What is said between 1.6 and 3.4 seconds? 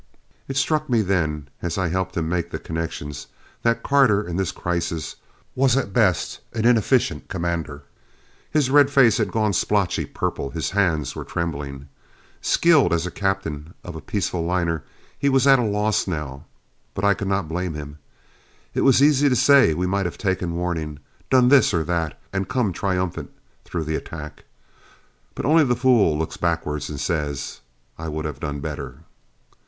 as I helped him make the connections